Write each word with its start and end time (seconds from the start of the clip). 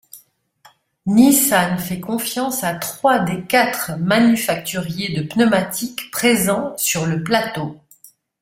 Nissan 1.05 1.77
fait 1.77 1.99
confiance 1.99 2.63
à 2.63 2.73
trois 2.73 3.19
des 3.19 3.43
quatre 3.43 3.99
manufacturiers 3.99 5.15
de 5.15 5.21
pneumatiques 5.27 6.09
présents 6.09 6.75
sur 6.75 7.05
le 7.05 7.21
plateau. 7.23 7.79